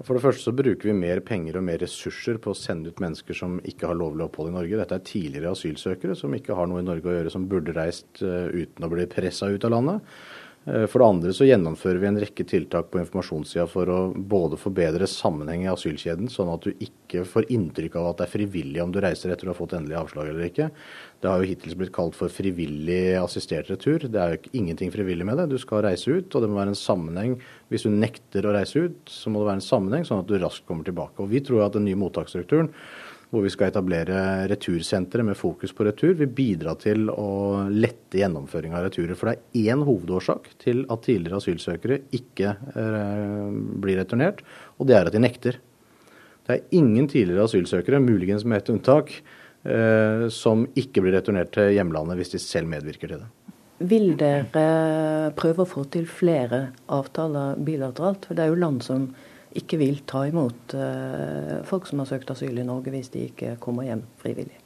For 0.06 0.16
det 0.16 0.22
første 0.24 0.46
så 0.46 0.54
bruker 0.56 0.92
vi 0.92 0.96
mer 0.96 1.20
penger 1.26 1.58
og 1.60 1.66
mer 1.68 1.82
ressurser 1.82 2.38
på 2.40 2.54
å 2.54 2.58
sende 2.58 2.94
ut 2.94 3.02
mennesker 3.04 3.36
som 3.36 3.58
ikke 3.68 3.90
har 3.90 3.98
lovlig 4.00 4.28
opphold 4.30 4.54
i 4.54 4.56
Norge. 4.56 4.78
Dette 4.80 5.00
er 5.00 5.08
tidligere 5.10 5.56
asylsøkere 5.58 6.16
som 6.16 6.38
ikke 6.38 6.56
har 6.56 6.70
noe 6.70 6.84
i 6.84 6.88
Norge 6.88 7.10
å 7.10 7.18
gjøre, 7.18 7.34
som 7.34 7.50
burde 7.50 7.74
reist 7.76 8.22
eh, 8.22 8.54
uten 8.54 8.86
å 8.86 8.92
bli 8.94 9.10
pressa 9.10 9.50
ut 9.50 9.66
av 9.66 9.74
landet. 9.74 10.14
Eh, 10.66 10.86
for 10.92 11.00
det 11.00 11.08
andre 11.08 11.34
så 11.36 11.48
gjennomfører 11.48 12.02
vi 12.02 12.08
en 12.10 12.20
rekke 12.20 12.46
tiltak 12.48 12.90
på 12.92 13.00
informasjonssida 13.02 13.66
for 13.70 13.90
å 13.90 14.00
både 14.14 14.60
forbedre 14.60 15.08
sammenheng 15.10 15.64
i 15.66 15.72
asylkjeden, 15.72 16.30
sånn 16.32 16.52
at 16.52 16.66
du 16.66 16.84
ikke 16.84 17.24
får 17.28 17.48
inntrykk 17.56 17.96
av 18.00 18.10
at 18.10 18.20
det 18.20 18.28
er 18.28 18.34
frivillig 18.34 18.84
om 18.84 18.92
du 18.94 19.00
reiser 19.04 19.32
etter 19.32 19.48
du 19.48 19.54
har 19.54 19.60
fått 19.60 19.78
endelig 19.78 20.00
avslag 20.02 20.32
eller 20.32 20.50
ikke. 20.50 20.70
Det 21.20 21.32
har 21.32 21.42
jo 21.42 21.50
hittil 21.50 21.78
blitt 21.80 21.96
kalt 21.96 22.18
for 22.18 22.32
frivillig 22.34 23.18
assistert 23.20 23.72
retur. 23.72 24.06
Det 24.08 24.20
er 24.20 24.36
jo 24.36 24.54
ingenting 24.62 24.92
frivillig 24.94 25.28
med 25.28 25.40
det. 25.40 25.50
Du 25.54 25.58
skal 25.62 25.84
reise 25.88 26.12
ut, 26.12 26.32
og 26.34 26.44
det 26.44 26.52
må 26.52 26.60
være 26.60 26.76
en 26.76 26.82
sammenheng. 26.82 27.38
Hvis 27.72 27.88
du 27.88 27.94
nekter 27.94 28.48
å 28.48 28.56
reise 28.56 28.88
ut, 28.88 29.02
så 29.12 29.32
må 29.32 29.42
det 29.42 29.52
være 29.52 29.62
en 29.62 29.70
sammenheng, 29.70 30.08
sånn 30.08 30.24
at 30.24 30.32
du 30.32 30.38
raskt 30.40 30.68
kommer 30.68 30.88
tilbake. 30.88 31.20
Og 31.24 31.32
Vi 31.32 31.44
tror 31.44 31.66
at 31.66 31.76
den 31.76 31.88
nye 31.88 32.00
mottaksstrukturen 32.00 32.72
hvor 33.30 33.46
vi 33.46 33.52
skal 33.54 33.70
etablere 33.70 34.48
retursentre 34.50 35.24
med 35.26 35.38
fokus 35.38 35.74
på 35.76 35.86
retur, 35.86 36.16
vil 36.18 36.32
bidra 36.34 36.74
til 36.82 37.12
å 37.14 37.68
lette 37.70 38.18
gjennomføring 38.18 38.74
av 38.74 38.88
returer. 38.88 39.14
For 39.18 39.30
det 39.30 39.36
er 39.38 39.74
én 39.76 39.84
hovedårsak 39.86 40.50
til 40.64 40.82
at 40.90 41.04
tidligere 41.06 41.38
asylsøkere 41.38 42.00
ikke 42.18 42.56
eh, 42.74 43.50
blir 43.86 44.02
returnert, 44.02 44.42
og 44.78 44.90
det 44.90 44.98
er 44.98 45.10
at 45.10 45.18
de 45.18 45.22
nekter. 45.22 45.60
Det 46.48 46.56
er 46.56 46.80
ingen 46.80 47.06
tidligere 47.12 47.46
asylsøkere, 47.46 48.02
muligens 48.02 48.48
med 48.50 48.64
ett 48.64 48.74
unntak, 48.74 49.14
eh, 49.62 50.26
som 50.34 50.66
ikke 50.74 51.06
blir 51.06 51.20
returnert 51.20 51.54
til 51.54 51.76
hjemlandet 51.78 52.18
hvis 52.18 52.34
de 52.34 52.42
selv 52.42 52.72
medvirker 52.74 53.14
til 53.14 53.22
det. 53.22 53.30
Vil 53.90 54.16
dere 54.20 55.30
prøve 55.38 55.64
å 55.64 55.70
få 55.70 55.86
til 55.94 56.10
flere 56.10 56.72
avtaler 56.92 57.62
bilateralt? 57.64 58.26
For 58.26 58.36
det 58.36 58.44
er 58.48 58.50
jo 58.52 58.64
land 58.66 58.82
som 58.84 59.12
ikke 59.58 59.80
vil 59.82 60.02
ta 60.10 60.26
imot 60.30 60.76
uh, 60.78 61.60
folk 61.68 61.88
som 61.90 62.02
har 62.04 62.10
søkt 62.10 62.30
asyl 62.34 62.60
i 62.60 62.66
Norge 62.66 62.94
hvis 62.94 63.12
de 63.14 63.30
ikke 63.32 63.56
kommer 63.64 63.88
hjem 63.88 64.04
frivillig. 64.22 64.60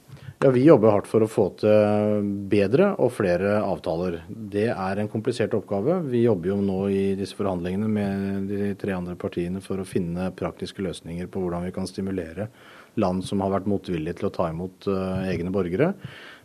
Ja, 0.44 0.50
Vi 0.52 0.66
jobber 0.66 0.92
hardt 0.92 1.08
for 1.08 1.24
å 1.24 1.30
få 1.32 1.46
til 1.62 2.26
bedre 2.52 2.90
og 3.00 3.14
flere 3.16 3.62
avtaler. 3.64 4.20
Det 4.28 4.68
er 4.74 5.00
en 5.00 5.12
komplisert 5.12 5.56
oppgave. 5.56 6.02
Vi 6.12 6.26
jobber 6.26 6.52
jo 6.52 6.58
nå 6.60 6.80
i 6.92 7.04
disse 7.16 7.38
forhandlingene 7.38 7.88
med 7.88 8.50
de 8.52 8.74
tre 8.80 8.92
andre 8.98 9.16
partiene 9.20 9.64
for 9.64 9.80
å 9.80 9.88
finne 9.88 10.34
praktiske 10.36 10.84
løsninger 10.84 11.30
på 11.32 11.44
hvordan 11.44 11.64
vi 11.70 11.76
kan 11.76 11.88
stimulere 11.88 12.50
land 13.00 13.24
som 13.26 13.40
har 13.42 13.54
vært 13.56 13.70
motvillige 13.72 14.20
til 14.20 14.30
å 14.30 14.36
ta 14.36 14.50
imot 14.52 14.90
uh, 14.92 15.24
egne 15.30 15.54
borgere. 15.54 15.94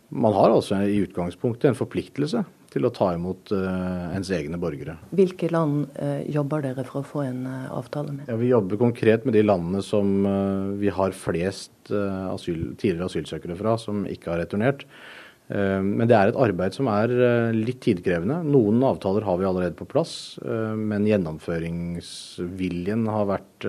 Man 0.09 0.33
har 0.33 0.55
altså 0.55 0.79
i 0.87 1.03
utgangspunktet 1.03 1.69
en 1.69 1.77
forpliktelse 1.77 2.45
til 2.73 2.85
å 2.87 2.91
ta 2.93 3.11
imot 3.15 3.51
uh, 3.55 4.15
ens 4.15 4.29
egne 4.35 4.59
borgere. 4.61 4.95
Hvilke 5.15 5.49
land 5.51 5.87
uh, 5.99 6.21
jobber 6.29 6.63
dere 6.65 6.85
for 6.87 7.01
å 7.01 7.07
få 7.07 7.23
en 7.25 7.45
uh, 7.49 7.69
avtale 7.77 8.13
med? 8.15 8.29
Ja, 8.29 8.37
Vi 8.39 8.51
jobber 8.51 8.81
konkret 8.81 9.25
med 9.27 9.35
de 9.37 9.43
landene 9.45 9.81
som 9.85 10.07
vi 10.79 10.89
har 10.93 11.11
flest 11.15 11.71
asyl, 11.89 12.75
tidligere 12.77 13.07
asylsøkere 13.09 13.55
fra, 13.57 13.73
som 13.81 14.05
ikke 14.09 14.29
har 14.33 14.39
returnert. 14.43 14.85
Men 15.49 16.05
det 16.05 16.13
er 16.13 16.29
et 16.29 16.37
arbeid 16.37 16.75
som 16.75 16.85
er 16.93 17.09
litt 17.55 17.79
tidkrevende. 17.81 18.43
Noen 18.45 18.83
avtaler 18.85 19.25
har 19.25 19.39
vi 19.41 19.47
allerede 19.49 19.73
på 19.79 19.87
plass, 19.89 20.37
men 20.43 21.07
gjennomføringsviljen 21.09 23.07
har 23.09 23.25
vært 23.31 23.65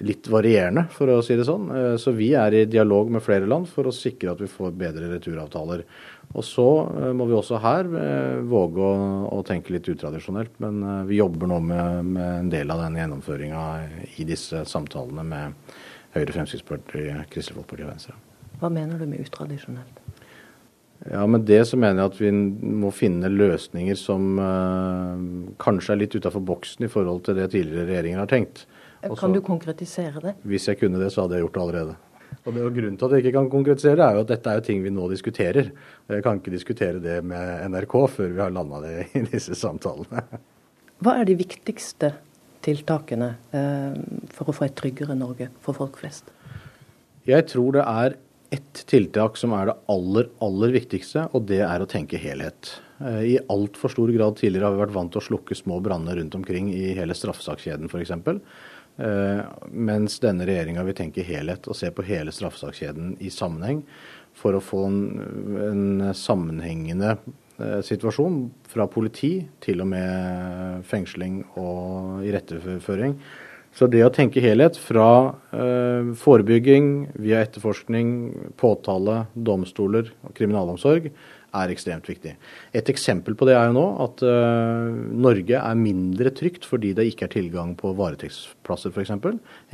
litt 0.00 0.28
varierende, 0.32 0.86
for 0.88 1.10
å 1.12 1.18
si 1.24 1.36
det 1.36 1.44
sånn. 1.44 1.66
Så 2.00 2.14
vi 2.16 2.30
er 2.38 2.54
i 2.56 2.64
dialog 2.64 3.10
med 3.12 3.20
flere 3.22 3.44
land 3.48 3.68
for 3.68 3.84
å 3.84 3.92
sikre 3.92 4.32
at 4.32 4.40
vi 4.40 4.48
får 4.48 4.72
bedre 4.80 5.10
returavtaler. 5.10 5.84
Og 6.32 6.44
så 6.46 6.66
eh, 6.96 7.10
må 7.16 7.26
vi 7.28 7.36
også 7.36 7.60
her 7.60 7.88
eh, 8.00 8.40
våge 8.48 8.80
å, 8.80 8.92
å 9.36 9.40
tenke 9.46 9.74
litt 9.74 9.88
utradisjonelt. 9.92 10.56
Men 10.64 10.80
eh, 10.80 11.00
vi 11.10 11.20
jobber 11.20 11.50
nå 11.50 11.58
med, 11.64 12.12
med 12.14 12.28
en 12.38 12.52
del 12.52 12.72
av 12.72 12.84
den 12.86 12.96
gjennomføringa 13.02 13.64
i 14.16 14.28
disse 14.28 14.64
samtalene 14.68 15.26
med 15.28 15.74
Høyre, 16.12 16.32
Fremskrittspartiet, 16.32 17.28
Kristelig 17.32 17.60
Folkeparti 17.60 17.86
og 17.86 17.92
Venstre. 17.92 18.16
Hva 18.60 18.70
mener 18.72 19.00
du 19.00 19.08
med 19.08 19.24
utradisjonelt? 19.24 20.00
Ja, 21.10 21.24
med 21.26 21.48
det 21.48 21.64
så 21.66 21.78
mener 21.80 22.04
jeg 22.04 22.12
at 22.12 22.18
vi 22.20 22.30
må 22.78 22.92
finne 22.94 23.30
løsninger 23.32 23.96
som 23.98 24.36
uh, 24.38 25.16
kanskje 25.58 25.96
er 25.96 25.98
litt 26.04 26.14
utafor 26.14 26.44
boksen 26.46 26.86
i 26.86 26.90
forhold 26.92 27.24
til 27.26 27.40
det 27.40 27.48
tidligere 27.50 27.88
regjeringer 27.88 28.22
har 28.22 28.30
tenkt. 28.30 28.62
Også, 29.02 29.20
kan 29.20 29.34
du 29.34 29.40
konkretisere 29.44 30.22
det? 30.22 30.34
Hvis 30.46 30.68
jeg 30.70 30.78
kunne 30.80 31.00
det, 31.02 31.10
så 31.14 31.24
hadde 31.24 31.38
jeg 31.38 31.46
gjort 31.46 31.56
det 31.56 31.62
allerede. 31.66 31.94
Og 32.42 32.54
det, 32.54 32.64
og 32.64 32.74
Grunnen 32.74 32.96
til 32.98 33.06
at 33.06 33.14
jeg 33.14 33.24
ikke 33.24 33.34
kan 33.36 33.50
konkretisere, 33.52 34.06
er 34.06 34.16
jo 34.16 34.24
at 34.24 34.30
dette 34.32 34.50
er 34.50 34.58
jo 34.58 34.66
ting 34.66 34.82
vi 34.82 34.92
nå 34.94 35.06
diskuterer. 35.10 35.70
Jeg 36.10 36.24
kan 36.24 36.40
ikke 36.40 36.54
diskutere 36.54 37.02
det 37.02 37.20
med 37.26 37.66
NRK 37.74 37.96
før 38.10 38.32
vi 38.32 38.42
har 38.42 38.54
landa 38.54 38.82
det 38.82 38.96
i 39.18 39.24
disse 39.28 39.58
samtalene. 39.58 40.24
Hva 41.02 41.16
er 41.18 41.26
de 41.28 41.36
viktigste 41.38 42.12
tiltakene 42.62 43.32
eh, 43.54 43.94
for 44.34 44.50
å 44.50 44.54
få 44.54 44.68
et 44.68 44.76
tryggere 44.78 45.16
Norge 45.18 45.50
for 45.62 45.76
folk 45.76 45.98
flest? 45.98 46.30
Jeg 47.26 47.46
tror 47.50 47.78
det 47.78 47.86
er 47.86 48.16
ett 48.52 48.82
tiltak 48.90 49.38
som 49.40 49.54
er 49.56 49.70
det 49.70 49.76
aller, 49.90 50.28
aller 50.44 50.74
viktigste, 50.74 51.24
og 51.32 51.46
det 51.48 51.62
er 51.64 51.82
å 51.82 51.88
tenke 51.88 52.20
helhet. 52.20 52.74
Eh, 53.00 53.22
I 53.32 53.36
altfor 53.50 53.92
stor 53.92 54.12
grad 54.14 54.38
tidligere 54.38 54.68
har 54.68 54.76
vi 54.76 54.82
vært 54.84 54.96
vant 54.96 55.14
til 55.14 55.22
å 55.22 55.26
slukke 55.30 55.56
små 55.58 55.80
branner 55.84 56.18
rundt 56.20 56.36
omkring 56.38 56.70
i 56.74 56.92
hele 56.98 57.16
straffesakskjeden 57.16 57.90
f.eks. 57.90 58.14
Eh, 59.00 59.44
mens 59.72 60.18
denne 60.20 60.44
regjeringa 60.48 60.82
vil 60.84 60.96
tenke 60.96 61.24
helhet 61.24 61.64
og 61.68 61.76
se 61.78 61.88
på 61.94 62.04
hele 62.04 62.32
straffesakskjeden 62.34 63.14
i 63.24 63.30
sammenheng 63.32 63.80
for 64.36 64.56
å 64.56 64.64
få 64.64 64.82
en, 64.88 64.98
en 65.64 65.86
sammenhengende 66.16 67.14
eh, 67.14 67.80
situasjon 67.84 68.44
fra 68.68 68.88
politi 68.92 69.38
til 69.64 69.80
og 69.84 69.88
med 69.94 70.84
fengsling 70.88 71.40
og 71.56 72.26
iretteføring. 72.28 73.16
Så 73.72 73.88
det 73.88 74.02
å 74.04 74.12
tenke 74.12 74.42
helhet 74.44 74.76
fra 74.76 75.08
eh, 75.56 76.12
forebygging 76.20 77.14
via 77.24 77.40
etterforskning, 77.46 78.10
påtale, 78.60 79.22
domstoler 79.32 80.12
og 80.20 80.34
kriminalomsorg 80.36 81.08
er 81.52 81.72
ekstremt 81.72 82.08
viktig. 82.08 82.34
Et 82.72 82.90
eksempel 82.92 83.36
på 83.36 83.46
det 83.48 83.56
er 83.56 83.68
jo 83.68 83.76
nå 83.76 83.84
at 84.04 84.24
uh, 84.24 84.88
Norge 85.12 85.58
er 85.60 85.78
mindre 85.78 86.32
trygt 86.36 86.66
fordi 86.68 86.94
det 86.96 87.06
ikke 87.10 87.28
er 87.28 87.34
tilgang 87.34 87.74
på 87.78 87.92
varetektsplasser 87.98 88.94
f.eks. 88.94 89.12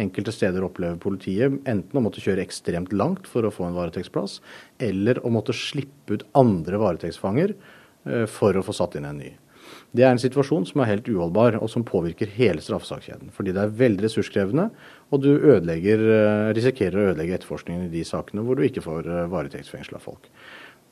Enkelte 0.03 0.35
steder 0.35 0.67
opplever 0.67 0.99
politiet 1.03 1.61
enten 1.71 1.99
å 1.99 2.05
måtte 2.05 2.23
kjøre 2.25 2.45
ekstremt 2.45 2.95
langt 2.97 3.31
for 3.31 3.47
å 3.47 3.55
få 3.55 3.69
en 3.69 3.79
varetektsplass, 3.79 4.41
eller 4.83 5.23
å 5.23 5.33
måtte 5.35 5.57
slippe 5.57 6.19
ut 6.19 6.27
andre 6.39 6.83
varetektsfanger 6.83 7.55
uh, 7.55 8.25
for 8.31 8.59
å 8.59 8.67
få 8.67 8.75
satt 8.77 8.99
inn 8.99 9.09
en 9.09 9.23
ny. 9.23 9.35
Det 9.95 10.05
er 10.05 10.11
en 10.13 10.21
situasjon 10.21 10.67
som 10.69 10.83
er 10.83 10.91
helt 10.91 11.09
uholdbar, 11.09 11.57
og 11.63 11.69
som 11.73 11.85
påvirker 11.87 12.29
hele 12.35 12.61
straffesakskjeden. 12.65 13.31
Fordi 13.33 13.55
det 13.57 13.63
er 13.63 13.75
veldig 13.79 14.05
ressurskrevende, 14.05 14.71
og 15.13 15.23
du 15.25 15.31
uh, 15.33 16.51
risikerer 16.57 16.99
å 16.99 17.11
ødelegge 17.13 17.39
etterforskningen 17.39 17.87
i 17.87 17.93
de 17.93 18.09
sakene 18.09 18.43
hvor 18.45 18.59
du 18.59 18.67
ikke 18.67 18.85
får 18.85 19.07
varetektsfengsla 19.31 20.03
folk. 20.03 20.27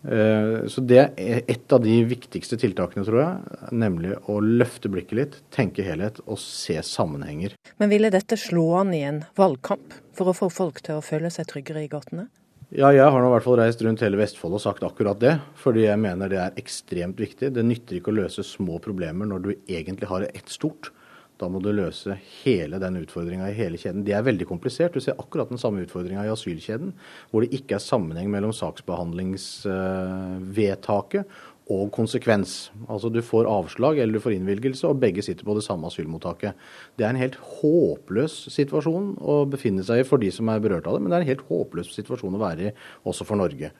Eh, 0.06 0.66
så 0.70 0.82
det 0.86 1.00
er 1.18 1.42
et 1.50 1.72
av 1.74 1.82
de 1.82 1.96
viktigste 2.06 2.58
tiltakene, 2.60 3.04
tror 3.06 3.20
jeg. 3.22 3.60
Nemlig 3.74 4.14
å 4.30 4.38
løfte 4.42 4.90
blikket 4.92 5.18
litt, 5.18 5.38
tenke 5.54 5.86
helhet 5.86 6.20
og 6.26 6.38
se 6.42 6.78
sammenhenger. 6.86 7.56
Men 7.80 7.90
ville 7.90 8.12
dette 8.14 8.38
slå 8.38 8.68
an 8.82 8.94
i 8.94 9.02
en 9.08 9.24
valgkamp 9.38 9.96
for 10.16 10.30
å 10.30 10.36
få 10.36 10.50
folk 10.52 10.82
til 10.86 11.00
å 11.00 11.04
føle 11.04 11.32
seg 11.32 11.50
tryggere 11.50 11.84
i 11.86 11.90
gatene? 11.92 12.28
Ja, 12.74 12.90
jeg 12.90 13.06
har 13.06 13.22
nå 13.22 13.28
i 13.28 13.32
hvert 13.36 13.44
fall 13.44 13.60
reist 13.60 13.82
rundt 13.84 14.00
hele 14.02 14.18
Vestfold 14.18 14.56
og 14.58 14.62
sagt 14.62 14.82
akkurat 14.86 15.18
det. 15.22 15.36
Fordi 15.58 15.84
jeg 15.86 16.02
mener 16.02 16.30
det 16.30 16.40
er 16.42 16.56
ekstremt 16.58 17.18
viktig. 17.22 17.52
Det 17.54 17.62
nytter 17.66 17.98
ikke 17.98 18.10
å 18.10 18.20
løse 18.20 18.42
små 18.46 18.80
problemer 18.82 19.28
når 19.30 19.44
du 19.44 19.52
egentlig 19.54 20.10
har 20.10 20.26
ett 20.32 20.50
stort. 20.50 20.90
Da 21.36 21.50
må 21.52 21.60
du 21.60 21.68
løse 21.74 22.14
hele 22.42 22.78
den 22.80 22.96
utfordringa 23.02 23.50
i 23.50 23.58
hele 23.58 23.76
kjeden. 23.80 24.04
Det 24.06 24.14
er 24.16 24.22
veldig 24.24 24.46
komplisert. 24.48 24.94
Du 24.96 25.00
ser 25.04 25.20
akkurat 25.20 25.50
den 25.52 25.60
samme 25.60 25.82
utfordringa 25.84 26.22
i 26.24 26.32
asylkjeden, 26.32 26.90
hvor 27.30 27.40
det 27.44 27.54
ikke 27.58 27.74
er 27.76 27.82
sammenheng 27.84 28.28
mellom 28.32 28.52
saksbehandlingsvedtaket 28.56 31.24
og 31.72 31.90
konsekvens. 31.92 32.70
Altså 32.88 33.08
Du 33.12 33.22
får 33.22 33.46
avslag 33.50 33.98
eller 33.98 34.12
du 34.16 34.20
får 34.22 34.32
innvilgelse, 34.36 34.88
og 34.88 35.00
begge 35.02 35.22
sitter 35.22 35.44
på 35.44 35.54
det 35.58 35.64
samme 35.66 35.86
asylmottaket. 35.90 36.52
Det 36.96 37.04
er 37.04 37.10
en 37.10 37.20
helt 37.20 37.38
håpløs 37.60 38.34
situasjon 38.54 39.16
å 39.20 39.44
befinne 39.50 39.82
seg 39.84 40.00
i 40.00 40.08
for 40.08 40.18
de 40.22 40.30
som 40.32 40.48
er 40.48 40.62
berørt 40.62 40.86
av 40.86 40.92
det, 40.96 41.02
men 41.02 41.10
det 41.10 41.16
er 41.18 41.22
en 41.26 41.34
helt 41.34 41.48
håpløs 41.50 41.88
situasjon 41.96 42.38
å 42.38 42.44
være 42.44 42.62
i 42.70 42.72
også 43.04 43.24
for 43.26 43.36
Norge. 43.36 43.70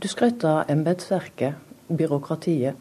Du 0.00 0.08
skrøt 0.08 0.44
av 0.48 0.70
embetsverket, 0.70 1.54
byråkratiet. 1.90 2.74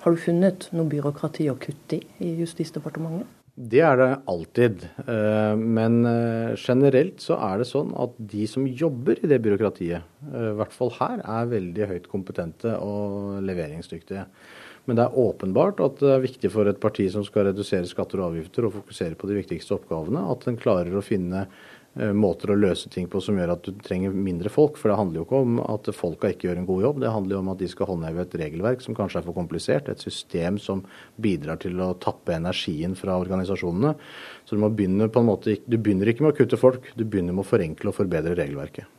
Har 0.00 0.10
du 0.12 0.18
funnet 0.20 0.68
noe 0.72 0.88
byråkrati 0.90 1.50
å 1.52 1.60
kutte 1.60 1.96
i 1.96 2.02
i 2.24 2.40
Justisdepartementet? 2.40 3.43
Det 3.54 3.78
er 3.86 3.98
det 4.00 4.08
alltid. 4.26 4.82
Eh, 5.06 5.54
men 5.54 6.00
eh, 6.10 6.56
generelt 6.58 7.22
så 7.22 7.36
er 7.38 7.60
det 7.60 7.68
sånn 7.70 7.92
at 8.02 8.16
de 8.18 8.48
som 8.50 8.66
jobber 8.66 9.20
i 9.22 9.30
det 9.30 9.38
byråkratiet, 9.44 10.02
eh, 10.26 10.48
i 10.50 10.56
hvert 10.58 10.74
fall 10.74 10.90
her, 10.96 11.22
er 11.22 11.52
veldig 11.52 11.86
høyt 11.92 12.08
kompetente 12.10 12.72
og 12.82 13.38
leveringsdyktige. 13.46 14.26
Men 14.84 14.98
det 14.98 15.06
er 15.06 15.20
åpenbart 15.22 15.78
at 15.86 16.02
det 16.02 16.10
er 16.16 16.26
viktig 16.26 16.50
for 16.52 16.68
et 16.68 16.82
parti 16.82 17.06
som 17.12 17.22
skal 17.24 17.46
redusere 17.48 17.86
skatter 17.88 18.20
og 18.20 18.32
avgifter 18.32 18.66
og 18.66 18.74
fokusere 18.80 19.16
på 19.20 19.30
de 19.30 19.38
viktigste 19.38 19.78
oppgavene, 19.78 20.26
at 20.34 20.50
en 20.50 20.58
klarer 20.60 20.98
å 20.98 21.04
finne 21.04 21.46
måter 21.94 22.50
å 22.50 22.56
løse 22.58 22.90
ting 22.90 23.06
på 23.10 23.20
som 23.22 23.36
gjør 23.38 23.52
at 23.54 23.66
du 23.66 23.76
trenger 23.84 24.14
mindre 24.14 24.50
folk. 24.52 24.78
For 24.80 24.90
det 24.90 24.98
handler 24.98 25.20
jo 25.20 25.26
ikke 25.28 25.42
om 25.44 25.60
at 25.62 25.90
folka 25.94 26.32
ikke 26.32 26.48
gjør 26.48 26.62
en 26.62 26.68
god 26.68 26.86
jobb, 26.86 26.98
det 27.04 27.12
handler 27.14 27.36
jo 27.36 27.42
om 27.44 27.52
at 27.52 27.60
de 27.62 27.68
skal 27.70 27.90
håndheve 27.90 28.24
et 28.24 28.36
regelverk 28.40 28.82
som 28.84 28.96
kanskje 28.98 29.20
er 29.22 29.28
for 29.28 29.36
komplisert. 29.36 29.90
Et 29.92 30.06
system 30.06 30.58
som 30.62 30.82
bidrar 31.22 31.60
til 31.62 31.78
å 31.82 31.92
tappe 32.02 32.34
energien 32.34 32.98
fra 32.98 33.18
organisasjonene. 33.22 33.94
Så 34.44 34.56
du 34.56 34.64
må 34.64 34.72
begynne 34.74 35.10
på 35.10 35.22
en 35.22 35.30
måte 35.30 35.58
Du 35.64 35.78
begynner 35.78 36.10
ikke 36.10 36.24
med 36.24 36.34
å 36.34 36.38
kutte 36.38 36.58
folk, 36.60 36.90
du 36.98 37.04
begynner 37.04 37.36
med 37.36 37.44
å 37.44 37.48
forenkle 37.48 37.92
og 37.92 37.98
forbedre 37.98 38.36
regelverket. 38.38 38.90